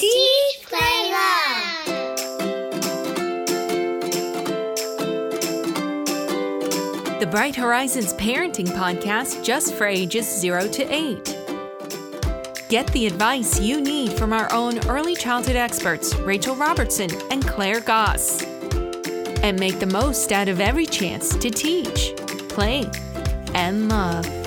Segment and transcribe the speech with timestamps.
[0.00, 1.86] is Play Love.
[7.20, 11.38] The Bright Horizons Parenting Podcast just for ages 0 to 8.
[12.68, 17.80] Get the advice you need from our own early childhood experts, Rachel Robertson and Claire
[17.80, 18.42] Goss.
[19.42, 22.14] And make the most out of every chance to teach,
[22.48, 22.90] play,
[23.54, 24.41] and love.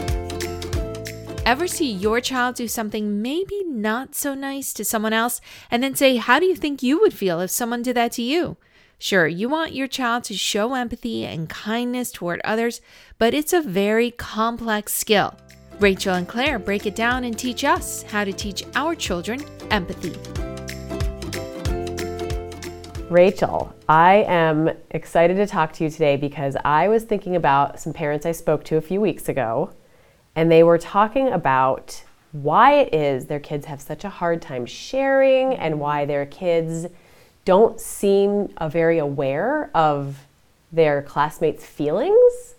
[1.46, 5.40] Ever see your child do something maybe not so nice to someone else
[5.70, 8.24] and then say, How do you think you would feel if someone did that to
[8.24, 8.58] you?
[8.98, 12.82] Sure, you want your child to show empathy and kindness toward others,
[13.20, 15.36] but it's a very complex skill.
[15.80, 20.16] Rachel and Claire break it down and teach us how to teach our children empathy.
[23.08, 27.94] Rachel, I am excited to talk to you today because I was thinking about some
[27.94, 29.72] parents I spoke to a few weeks ago
[30.36, 34.66] and they were talking about why it is their kids have such a hard time
[34.66, 36.88] sharing and why their kids
[37.46, 40.18] don't seem uh, very aware of
[40.72, 42.56] their classmates' feelings.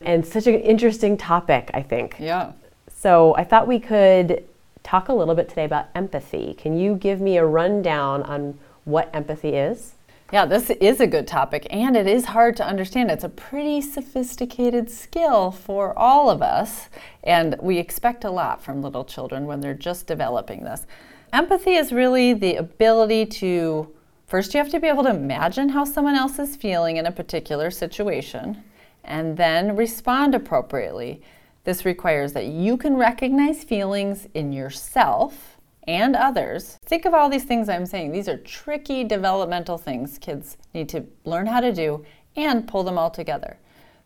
[0.00, 2.16] And such an interesting topic, I think.
[2.20, 2.52] Yeah.
[2.88, 4.44] So I thought we could
[4.84, 6.54] talk a little bit today about empathy.
[6.54, 9.94] Can you give me a rundown on what empathy is?
[10.30, 13.10] Yeah, this is a good topic, and it is hard to understand.
[13.10, 16.90] It's a pretty sophisticated skill for all of us,
[17.24, 20.86] and we expect a lot from little children when they're just developing this.
[21.32, 23.90] Empathy is really the ability to
[24.26, 27.12] first, you have to be able to imagine how someone else is feeling in a
[27.12, 28.62] particular situation,
[29.04, 31.22] and then respond appropriately.
[31.64, 35.57] This requires that you can recognize feelings in yourself
[35.88, 36.78] and others.
[36.84, 38.12] Think of all these things I'm saying.
[38.12, 42.04] These are tricky developmental things kids need to learn how to do
[42.36, 43.56] and pull them all together.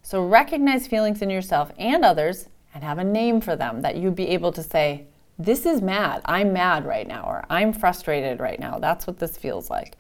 [0.02, 4.14] So recognize feelings in yourself and others and have a name for them that you'd
[4.14, 5.06] be able to say,
[5.38, 6.22] This is mad.
[6.24, 8.78] I'm mad right now, or I'm frustrated right now.
[8.78, 9.96] That's what this feels like.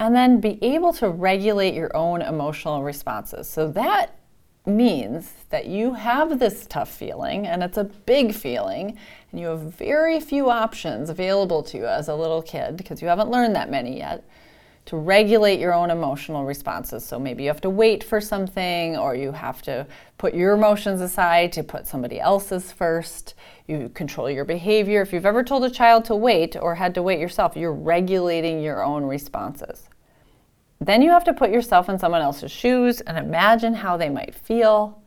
[0.00, 3.48] And then be able to regulate your own emotional responses.
[3.48, 4.18] So that
[4.66, 8.98] means that you have this tough feeling and it's a big feeling
[9.30, 13.08] and you have very few options available to you as a little kid because you
[13.08, 14.24] haven't learned that many yet
[14.86, 17.04] to regulate your own emotional responses.
[17.04, 21.00] So maybe you have to wait for something or you have to put your emotions
[21.00, 23.34] aside to put somebody else's first.
[23.66, 25.02] You control your behavior.
[25.02, 28.62] If you've ever told a child to wait or had to wait yourself, you're regulating
[28.62, 29.88] your own responses.
[30.80, 34.34] Then you have to put yourself in someone else's shoes and imagine how they might
[34.34, 35.00] feel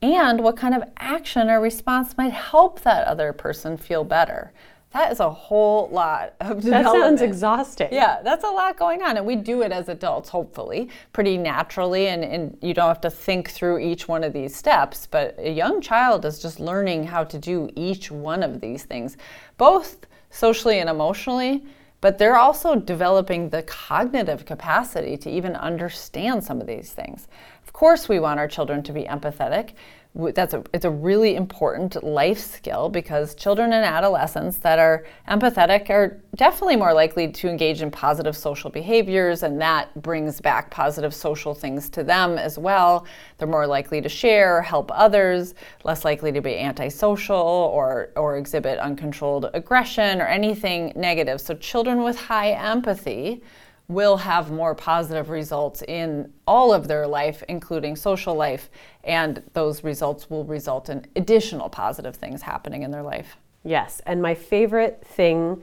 [0.00, 4.52] and what kind of action or response might help that other person feel better.
[4.92, 6.84] That is a whole lot of development.
[6.84, 7.88] That sounds exhausting.
[7.92, 9.16] Yeah, that's a lot going on.
[9.16, 12.08] And we do it as adults, hopefully, pretty naturally.
[12.08, 15.06] And, and you don't have to think through each one of these steps.
[15.06, 19.16] But a young child is just learning how to do each one of these things,
[19.56, 21.64] both socially and emotionally
[22.02, 27.28] but they're also developing the cognitive capacity to even understand some of these things.
[27.64, 29.70] Of course, we want our children to be empathetic
[30.14, 35.88] that's a it's a really important life skill because children and adolescents that are empathetic
[35.88, 41.14] are definitely more likely to engage in positive social behaviors and that brings back positive
[41.14, 43.06] social things to them as well.
[43.38, 48.78] They're more likely to share help others less likely to be antisocial or or exhibit
[48.78, 51.40] uncontrolled aggression or anything negative.
[51.40, 53.42] So children with high empathy
[53.88, 58.70] will have more positive results in all of their life, including social life,
[59.04, 63.36] and those results will result in additional positive things happening in their life.
[63.64, 65.62] Yes, and my favorite thing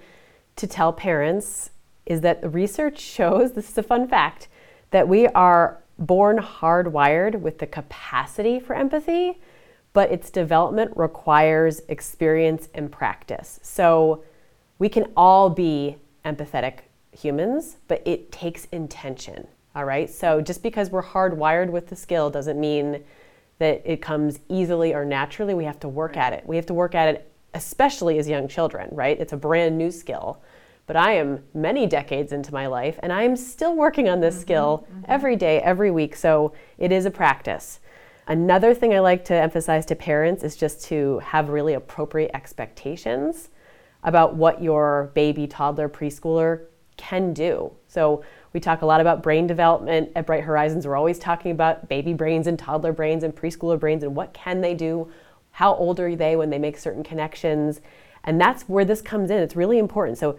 [0.55, 1.71] to tell parents
[2.05, 4.47] is that the research shows this is a fun fact
[4.91, 9.39] that we are born hardwired with the capacity for empathy,
[9.93, 13.59] but its development requires experience and practice.
[13.63, 14.23] So
[14.77, 16.79] we can all be empathetic
[17.11, 19.47] humans, but it takes intention.
[19.75, 20.09] All right.
[20.09, 23.03] So just because we're hardwired with the skill doesn't mean
[23.59, 25.53] that it comes easily or naturally.
[25.53, 26.43] We have to work at it.
[26.45, 29.19] We have to work at it, especially as young children, right?
[29.19, 30.41] It's a brand new skill.
[30.87, 34.35] But I am many decades into my life and I am still working on this
[34.35, 35.05] mm-hmm, skill mm-hmm.
[35.07, 36.15] every day, every week.
[36.15, 37.79] So it is a practice.
[38.27, 43.49] Another thing I like to emphasize to parents is just to have really appropriate expectations
[44.03, 46.65] about what your baby, toddler, preschooler
[46.99, 47.71] can do.
[47.87, 48.23] So
[48.53, 50.85] we talk a lot about brain development at Bright Horizons.
[50.85, 54.61] We're always talking about baby brains and toddler brains and preschooler brains and what can
[54.61, 55.09] they do?
[55.51, 57.81] How old are they when they make certain connections?
[58.23, 59.37] And that's where this comes in.
[59.37, 60.17] It's really important.
[60.17, 60.37] So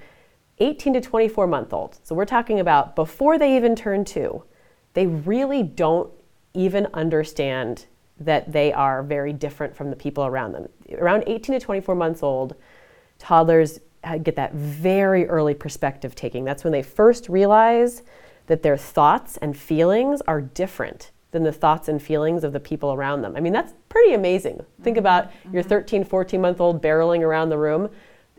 [0.58, 1.98] 18 to 24 month old.
[2.02, 4.44] So we're talking about before they even turn 2.
[4.92, 6.12] They really don't
[6.52, 7.86] even understand
[8.18, 10.68] that they are very different from the people around them.
[10.98, 12.54] Around 18 to 24 months old,
[13.18, 16.44] toddlers Uh, get that very early perspective taking.
[16.44, 18.02] That's when they first realize
[18.46, 22.92] that their thoughts and feelings are different than the thoughts and feelings of the people
[22.92, 23.36] around them.
[23.36, 24.64] I mean, that's pretty amazing.
[24.82, 25.00] Think mm-hmm.
[25.00, 25.54] about mm-hmm.
[25.54, 27.88] your 13, 14 month old barreling around the room.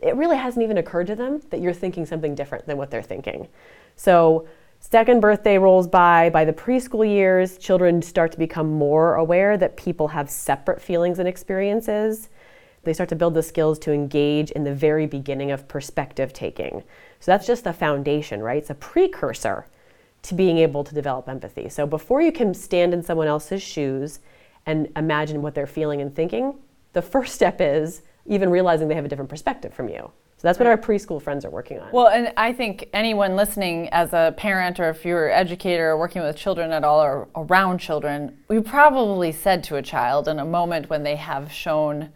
[0.00, 3.02] It really hasn't even occurred to them that you're thinking something different than what they're
[3.02, 3.48] thinking.
[3.96, 4.48] So,
[4.80, 6.28] second birthday rolls by.
[6.30, 11.20] By the preschool years, children start to become more aware that people have separate feelings
[11.20, 12.28] and experiences.
[12.84, 16.82] They start to build the skills to engage in the very beginning of perspective taking.
[17.20, 18.58] So, that's just the foundation, right?
[18.58, 19.66] It's a precursor
[20.22, 21.68] to being able to develop empathy.
[21.68, 24.20] So before you can stand in someone else's shoes
[24.66, 26.54] and imagine what they're feeling and thinking,
[26.92, 30.10] the first step is even realizing they have a different perspective from you.
[30.36, 31.88] So that's what our preschool friends are working on.
[31.92, 35.98] Well, and I think anyone listening as a parent or if you're an educator or
[35.98, 40.40] working with children at all or around children, we probably said to a child in
[40.40, 42.10] a moment when they have shown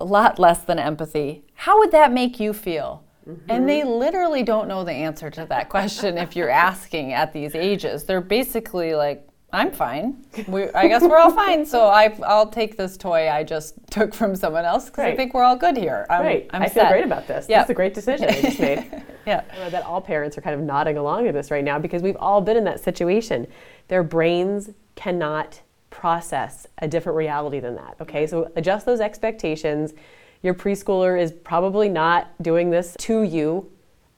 [0.00, 3.04] a lot less than empathy, how would that make you feel?
[3.28, 3.50] Mm-hmm.
[3.50, 7.54] And they literally don't know the answer to that question if you're asking at these
[7.54, 8.04] ages.
[8.04, 10.24] They're basically like, I'm fine.
[10.46, 11.66] We, I guess we're all fine.
[11.66, 15.34] So I, will take this toy I just took from someone else because I think
[15.34, 16.06] we're all good here.
[16.08, 16.50] I'm, right.
[16.50, 17.46] I'm i feel great about this.
[17.48, 17.58] Yep.
[17.58, 19.02] This is a great decision I just made.
[19.26, 19.42] yeah.
[19.52, 22.00] I know that all parents are kind of nodding along to this right now because
[22.00, 23.46] we've all been in that situation.
[23.88, 27.96] Their brains cannot process a different reality than that.
[28.00, 28.26] Okay.
[28.26, 29.92] So adjust those expectations
[30.42, 33.70] your preschooler is probably not doing this to you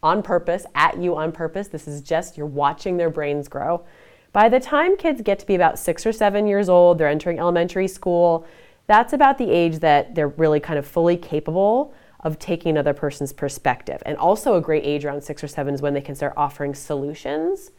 [0.03, 1.69] on purpose, at you on purpose.
[1.69, 3.85] This is just you're watching their brains grow.
[4.33, 7.39] By the time kids get to be about six or seven years old, they're entering
[7.39, 8.47] elementary school,
[8.87, 13.33] that's about the age that they're really kind of fully capable of taking another person's
[13.33, 14.03] perspective.
[14.07, 16.75] And also, a great age around six or seven is when they can start offering
[16.75, 17.73] solutions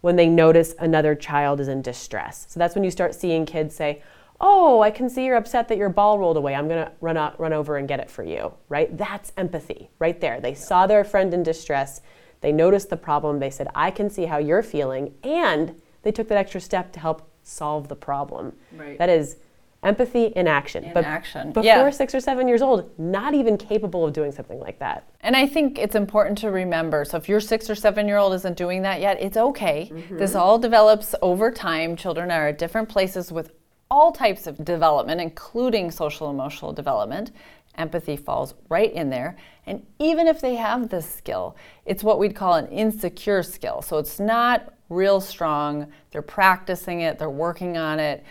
[0.00, 2.46] when they notice another child is in distress.
[2.48, 4.02] So that's when you start seeing kids say,
[4.40, 6.54] oh, I can see you're upset that your ball rolled away.
[6.54, 8.96] I'm going to run out, run over and get it for you, right?
[8.96, 10.40] That's empathy right there.
[10.40, 12.00] They saw their friend in distress.
[12.40, 13.38] They noticed the problem.
[13.38, 15.14] They said, I can see how you're feeling.
[15.22, 18.54] And they took that extra step to help solve the problem.
[18.74, 18.96] Right.
[18.96, 19.36] That is
[19.82, 20.84] empathy in action.
[20.84, 21.48] In but action.
[21.52, 21.90] Before yeah.
[21.90, 25.08] six or seven years old, not even capable of doing something like that.
[25.22, 27.04] And I think it's important to remember.
[27.04, 29.90] So if your six or seven year old isn't doing that yet, it's okay.
[29.92, 30.18] Mm-hmm.
[30.18, 31.96] This all develops over time.
[31.96, 33.52] Children are at different places with
[33.90, 37.32] all types of development, including social emotional development.
[37.76, 39.36] Empathy falls right in there.
[39.66, 41.56] And even if they have this skill,
[41.86, 43.80] it's what we'd call an insecure skill.
[43.80, 45.90] So it's not real strong.
[46.10, 48.24] They're practicing it, they're working on it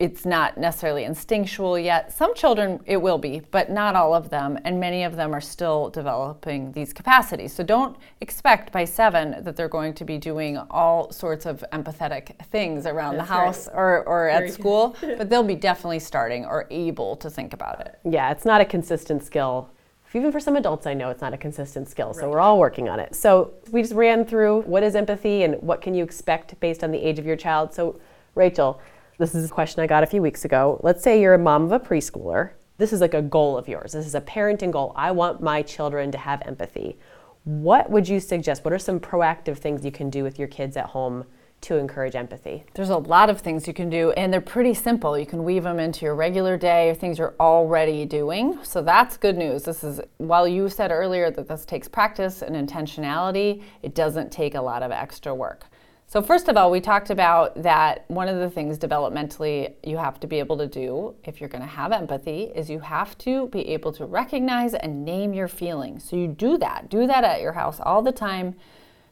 [0.00, 2.10] it's not necessarily instinctual yet.
[2.10, 5.42] Some children it will be, but not all of them, and many of them are
[5.42, 7.52] still developing these capacities.
[7.52, 12.42] So don't expect by seven that they're going to be doing all sorts of empathetic
[12.46, 13.76] things around That's the house right.
[13.76, 17.98] or, or at school, but they'll be definitely starting or able to think about it.
[18.08, 19.68] Yeah, it's not a consistent skill.
[20.14, 22.30] Even for some adults, I know it's not a consistent skill, so right.
[22.30, 23.14] we're all working on it.
[23.14, 26.90] So we just ran through what is empathy and what can you expect based on
[26.90, 27.74] the age of your child.
[27.74, 28.00] So,
[28.34, 28.80] Rachel,
[29.20, 30.80] this is a question I got a few weeks ago.
[30.82, 32.52] Let's say you're a mom of a preschooler.
[32.78, 33.92] This is like a goal of yours.
[33.92, 34.94] This is a parenting goal.
[34.96, 36.98] I want my children to have empathy.
[37.44, 38.64] What would you suggest?
[38.64, 41.26] What are some proactive things you can do with your kids at home
[41.60, 42.64] to encourage empathy?
[42.72, 45.18] There's a lot of things you can do, and they're pretty simple.
[45.18, 48.58] You can weave them into your regular day or things you're already doing.
[48.62, 49.64] So that's good news.
[49.64, 54.54] This is, while you said earlier that this takes practice and intentionality, it doesn't take
[54.54, 55.66] a lot of extra work.
[56.10, 60.18] So, first of all, we talked about that one of the things developmentally you have
[60.18, 63.46] to be able to do if you're going to have empathy is you have to
[63.46, 66.10] be able to recognize and name your feelings.
[66.10, 66.90] So, you do that.
[66.90, 68.56] Do that at your house all the time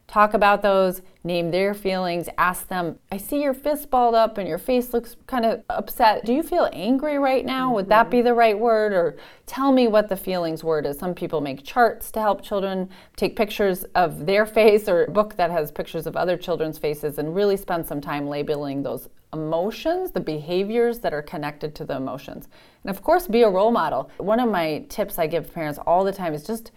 [0.09, 4.49] talk about those, name their feelings, ask them, I see your fist balled up and
[4.49, 6.25] your face looks kind of upset.
[6.25, 7.75] Do you feel angry right now?
[7.75, 8.11] Would that mm-hmm.
[8.11, 8.95] be the right word?
[8.95, 10.99] Or tell me what the feelings word is.
[10.99, 15.37] Some people make charts to help children take pictures of their face or a book
[15.37, 20.13] that has pictures of other children's faces and really spend some time labeling those emotions,
[20.13, 22.49] the behaviors that are connected to the emotions.
[22.83, 24.11] And of course, be a role model.
[24.17, 26.71] One of my tips I give parents all the time is just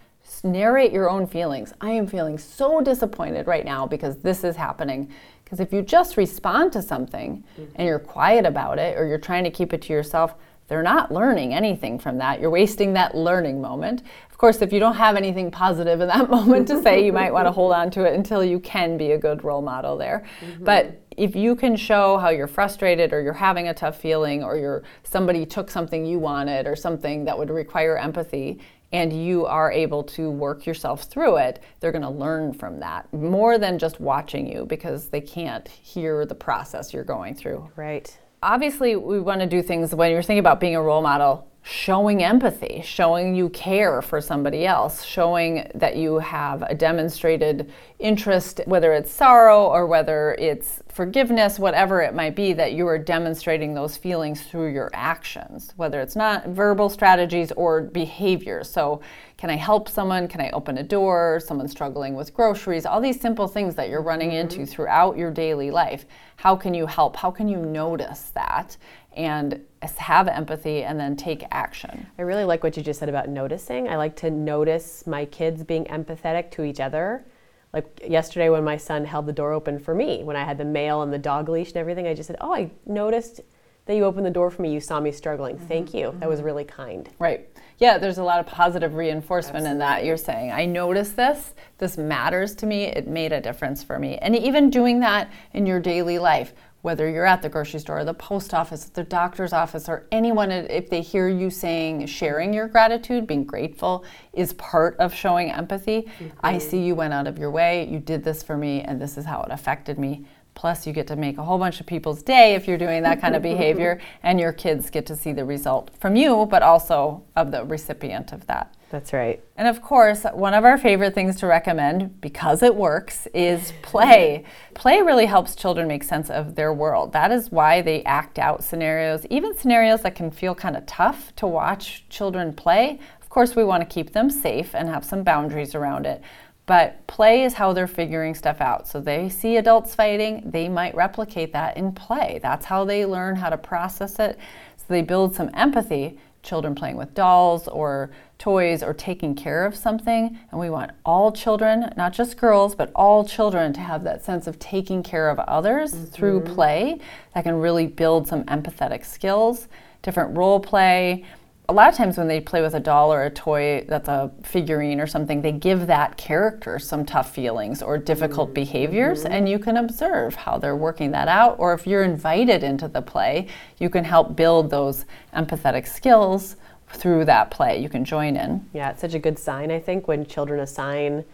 [0.44, 1.72] narrate your own feelings.
[1.80, 5.12] I am feeling so disappointed right now because this is happening.
[5.44, 7.72] Because if you just respond to something mm-hmm.
[7.74, 10.34] and you're quiet about it or you're trying to keep it to yourself,
[10.68, 12.40] they're not learning anything from that.
[12.40, 14.02] You're wasting that learning moment.
[14.30, 17.32] Of course, if you don't have anything positive in that moment to say, you might
[17.32, 20.24] want to hold on to it until you can be a good role model there.
[20.40, 20.64] Mm-hmm.
[20.64, 24.56] But if you can show how you're frustrated or you're having a tough feeling or
[24.56, 28.58] you're somebody took something you wanted or something that would require empathy
[28.92, 33.10] and you are able to work yourself through it, they're going to learn from that
[33.12, 37.70] more than just watching you because they can't hear the process you're going through.
[37.76, 38.16] Right.
[38.42, 41.48] Obviously, we want to do things when you're thinking about being a role model.
[41.62, 48.60] showing empathy, showing you care for somebody else, showing that you have a demonstrated interest,
[48.66, 53.74] whether it's sorrow or whether it's forgiveness, whatever it might be, that you are demonstrating
[53.74, 58.70] those feelings through your actions, whether it's not verbal strategies or behaviors.
[58.70, 59.00] So,
[59.36, 60.28] can I help someone?
[60.28, 61.40] Can I open a door?
[61.44, 62.86] Someone struggling with groceries?
[62.86, 64.60] All these simple things that you're running mm-hmm.
[64.60, 66.06] into throughout your daily life.
[66.36, 67.16] How can you help?
[67.16, 68.76] How can you notice that?
[69.14, 69.60] and
[69.98, 72.06] have empathy and then take action.
[72.18, 73.88] I really like what you just said about noticing.
[73.88, 77.24] I like to notice my kids being empathetic to each other.
[77.72, 80.64] Like yesterday when my son held the door open for me, when I had the
[80.64, 83.40] mail and the dog leash and everything, I just said, "Oh, I noticed
[83.86, 84.72] that you opened the door for me.
[84.72, 85.56] You saw me struggling.
[85.56, 85.66] Mm-hmm.
[85.66, 86.08] Thank you.
[86.08, 86.20] Mm-hmm.
[86.20, 86.46] That was mm-hmm.
[86.46, 87.48] really kind." Right.
[87.78, 89.72] Yeah, there's a lot of positive reinforcement Absolutely.
[89.72, 90.04] in that.
[90.04, 91.54] You're saying, "I noticed this.
[91.78, 92.84] This matters to me.
[92.84, 96.52] It made a difference for me." And even doing that in your daily life
[96.82, 100.90] whether you're at the grocery store, the post office, the doctor's office, or anyone, if
[100.90, 106.02] they hear you saying, sharing your gratitude, being grateful is part of showing empathy.
[106.02, 106.38] Mm-hmm.
[106.42, 109.16] I see you went out of your way, you did this for me, and this
[109.16, 110.26] is how it affected me.
[110.62, 113.20] Plus, you get to make a whole bunch of people's day if you're doing that
[113.20, 117.24] kind of behavior, and your kids get to see the result from you, but also
[117.34, 118.72] of the recipient of that.
[118.88, 119.42] That's right.
[119.56, 124.44] And of course, one of our favorite things to recommend, because it works, is play.
[124.74, 127.12] play really helps children make sense of their world.
[127.12, 131.34] That is why they act out scenarios, even scenarios that can feel kind of tough
[131.36, 133.00] to watch children play.
[133.20, 136.22] Of course, we want to keep them safe and have some boundaries around it.
[136.66, 138.86] But play is how they're figuring stuff out.
[138.86, 142.38] So they see adults fighting, they might replicate that in play.
[142.42, 144.38] That's how they learn how to process it.
[144.76, 146.18] So they build some empathy.
[146.42, 150.36] Children playing with dolls or toys or taking care of something.
[150.50, 154.48] And we want all children, not just girls, but all children to have that sense
[154.48, 156.06] of taking care of others mm-hmm.
[156.06, 156.98] through play
[157.34, 159.68] that can really build some empathetic skills,
[160.02, 161.24] different role play
[161.72, 164.30] a lot of times when they play with a doll or a toy that's a
[164.42, 168.54] figurine or something, they give that character some tough feelings or difficult mm-hmm.
[168.54, 171.56] behaviors, and you can observe how they're working that out.
[171.58, 173.48] Or if you're invited into the play,
[173.78, 176.56] you can help build those empathetic skills
[176.88, 177.80] through that play.
[177.80, 178.68] You can join in.
[178.74, 181.24] Yeah, it's such a good sign, I think, when children assign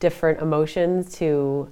[0.00, 1.68] different emotions to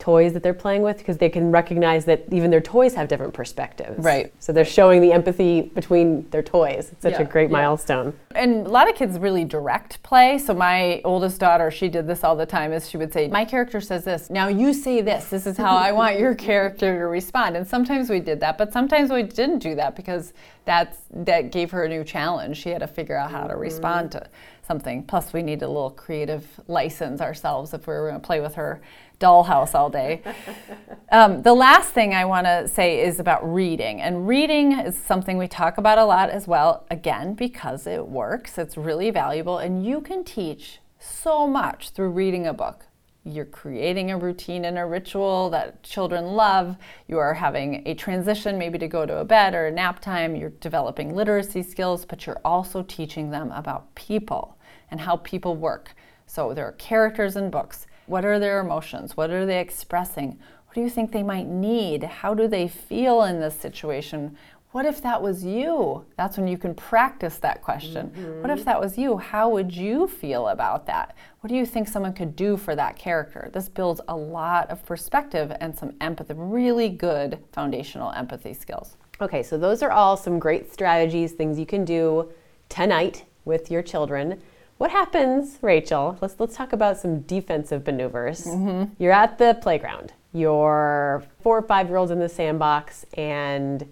[0.00, 3.34] toys that they're playing with because they can recognize that even their toys have different
[3.34, 4.02] perspectives.
[4.02, 4.32] Right.
[4.40, 6.88] So they're showing the empathy between their toys.
[6.90, 7.22] It's such yeah.
[7.22, 7.58] a great yeah.
[7.58, 8.14] milestone.
[8.34, 10.38] And a lot of kids really direct play.
[10.38, 13.44] So my oldest daughter, she did this all the time is she would say, "My
[13.44, 14.30] character says this.
[14.30, 15.26] Now you say this.
[15.26, 18.72] This is how I want your character to respond." And sometimes we did that, but
[18.72, 20.32] sometimes we didn't do that because
[20.64, 22.56] that's that gave her a new challenge.
[22.56, 23.60] She had to figure out how to mm-hmm.
[23.60, 24.28] respond to
[24.70, 25.02] something.
[25.02, 28.54] Plus we need a little creative license ourselves if we were going to play with
[28.54, 28.80] her
[29.18, 30.22] dollhouse all day.
[31.12, 34.00] um, the last thing I want to say is about reading.
[34.00, 38.58] And reading is something we talk about a lot as well, again, because it works.
[38.58, 39.58] It's really valuable.
[39.58, 42.86] And you can teach so much through reading a book.
[43.24, 46.76] You're creating a routine and a ritual that children love.
[47.06, 50.34] You are having a transition, maybe to go to a bed or a nap time.
[50.34, 54.56] You're developing literacy skills, but you're also teaching them about people
[54.90, 55.94] and how people work.
[56.26, 59.16] So there are characters in books what are their emotions?
[59.16, 60.30] What are they expressing?
[60.66, 62.02] What do you think they might need?
[62.02, 64.36] How do they feel in this situation?
[64.72, 66.04] What if that was you?
[66.16, 68.10] That's when you can practice that question.
[68.10, 68.40] Mm-hmm.
[68.40, 69.18] What if that was you?
[69.18, 71.16] How would you feel about that?
[71.38, 73.48] What do you think someone could do for that character?
[73.52, 78.96] This builds a lot of perspective and some empathy, really good foundational empathy skills.
[79.20, 82.32] Okay, so those are all some great strategies, things you can do
[82.68, 84.40] tonight with your children.
[84.80, 86.16] What happens, Rachel?
[86.22, 88.46] Let's let's talk about some defensive maneuvers.
[88.46, 88.94] Mm-hmm.
[88.96, 90.14] You're at the playground.
[90.32, 93.86] Your four or five year olds in the sandbox, and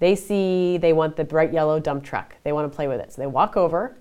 [0.00, 2.34] they see they want the bright yellow dump truck.
[2.42, 3.96] They want to play with it, so they walk over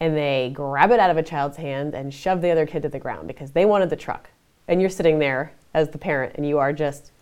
[0.00, 2.88] and they grab it out of a child's hand and shove the other kid to
[2.88, 4.28] the ground because they wanted the truck.
[4.66, 7.12] And you're sitting there as the parent, and you are just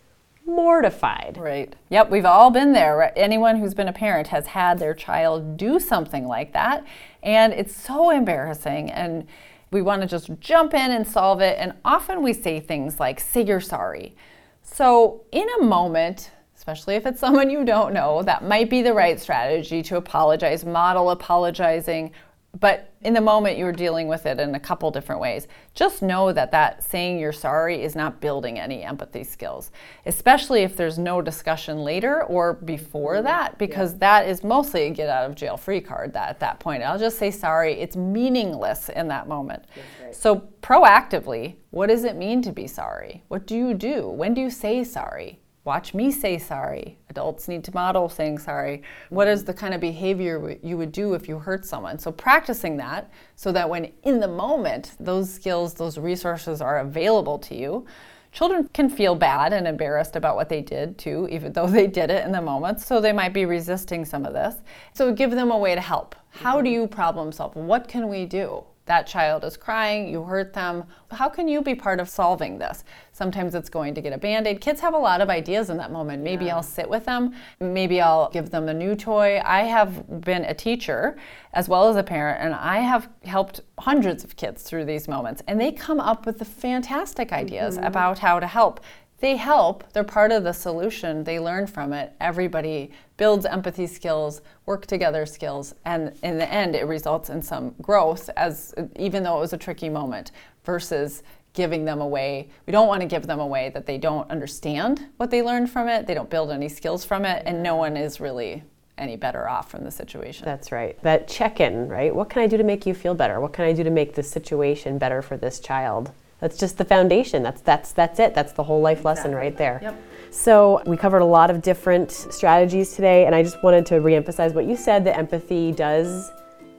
[0.49, 1.37] mortified.
[1.39, 1.75] Right.
[1.89, 3.17] Yep, we've all been there.
[3.17, 6.85] Anyone who's been a parent has had their child do something like that,
[7.23, 9.27] and it's so embarrassing and
[9.71, 13.19] we want to just jump in and solve it and often we say things like
[13.19, 14.15] say you're sorry.
[14.63, 18.93] So, in a moment, especially if it's someone you don't know, that might be the
[18.93, 22.11] right strategy to apologize, model apologizing,
[22.59, 25.47] but in the moment you're dealing with it in a couple different ways.
[25.73, 29.71] Just know that that saying you're sorry is not building any empathy skills
[30.05, 33.25] especially if there's no discussion later or before mm-hmm.
[33.25, 33.99] that because yeah.
[33.99, 36.83] that is mostly a get out of jail free card that at that point.
[36.83, 37.73] I'll just say sorry.
[37.79, 39.65] It's meaningless in that moment.
[40.03, 40.15] Right.
[40.15, 43.23] so proactively what does it mean to be sorry?
[43.27, 44.09] What do you do?
[44.09, 46.97] When do you say sorry watch me say sorry.
[47.09, 48.81] Adults need to model saying sorry.
[49.09, 51.99] What is the kind of behavior you would do if you hurt someone?
[51.99, 57.37] So, practicing that so that when in the moment those skills, those resources are available
[57.39, 57.85] to you,
[58.31, 62.09] children can feel bad and embarrassed about what they did too, even though they did
[62.09, 62.79] it in the moment.
[62.79, 64.55] So, they might be resisting some of this.
[64.93, 66.15] So, give them a way to help.
[66.31, 66.81] How do mm-hmm.
[66.81, 67.55] you problem solve?
[67.55, 68.63] What can we do?
[68.89, 70.83] That child is crying, you hurt them.
[71.11, 72.83] How can you be part of solving this?
[73.11, 74.61] Sometimes it's going to get a band aid.
[74.61, 76.23] Kids have a lot of ideas in that moment.
[76.23, 76.55] Maybe yeah.
[76.55, 79.41] I'll sit with them, maybe I'll give them a new toy.
[79.45, 81.17] I have been a teacher
[81.53, 85.43] as well as a parent, and I have helped hundreds of kids through these moments,
[85.47, 87.85] and they come up with the fantastic ideas mm-hmm.
[87.85, 88.79] about how to help
[89.19, 89.91] they help.
[89.93, 91.23] They're part of the solution.
[91.23, 92.13] They learn from it.
[92.21, 97.75] Everybody builds empathy skills, work together skills, and in the end, it results in some
[97.81, 98.29] growth.
[98.37, 100.31] As even though it was a tricky moment,
[100.69, 101.23] versus
[101.53, 102.47] giving them away.
[102.67, 105.89] We don't want to give them away that they don't understand what they learned from
[105.89, 106.05] it.
[106.05, 108.63] They don't build any skills from it, and no one is really
[108.97, 110.45] any better off from the situation.
[110.45, 111.01] That's right.
[111.01, 112.13] That check in, right?
[112.13, 113.39] What can I do to make you feel better?
[113.39, 116.11] What can I do to make this situation better for this child?
[116.39, 117.43] That's just the foundation.
[117.43, 118.33] That's that's that's it.
[118.33, 119.09] That's the whole life exactly.
[119.09, 119.79] lesson right there.
[119.81, 120.01] Yep.
[120.31, 124.53] So we covered a lot of different strategies today, and I just wanted to reemphasize
[124.53, 125.03] what you said.
[125.05, 126.31] That empathy does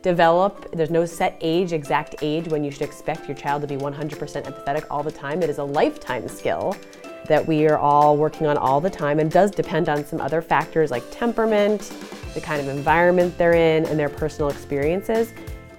[0.03, 0.71] develop.
[0.73, 3.97] There's no set age, exact age when you should expect your child to be 100%
[4.17, 5.43] empathetic all the time.
[5.43, 6.75] It is a lifetime skill
[7.27, 10.41] that we are all working on all the time, and does depend on some other
[10.41, 11.93] factors like temperament,
[12.35, 15.35] the kind of environment they're in, and their personal experiences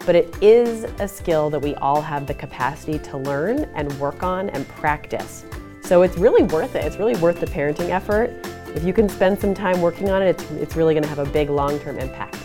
[0.06, 4.24] but it is a skill that we all have the capacity to learn and work
[4.24, 5.46] on and practice.
[5.84, 6.86] So it's really worth it.
[6.86, 8.32] It's really worth the parenting effort.
[8.76, 11.20] If you can spend some time working on it, it's, it's really going to have
[11.20, 12.38] a big long term impact.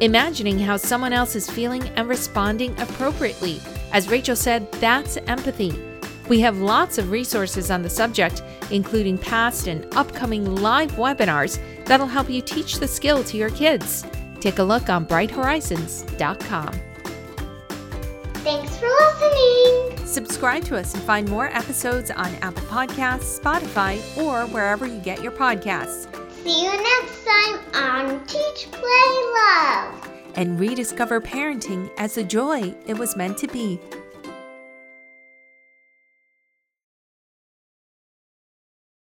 [0.00, 3.60] Imagining how someone else is feeling and responding appropriately.
[3.92, 5.72] As Rachel said, that's empathy.
[6.28, 12.06] We have lots of resources on the subject, including past and upcoming live webinars that'll
[12.06, 14.04] help you teach the skill to your kids.
[14.42, 16.72] Take a look on brighthorizons.com.
[18.42, 20.04] Thanks for listening.
[20.04, 25.22] Subscribe to us and find more episodes on Apple Podcasts, Spotify, or wherever you get
[25.22, 26.12] your podcasts.
[26.42, 30.10] See you next time on Teach Play Love.
[30.34, 33.78] And rediscover parenting as the joy it was meant to be.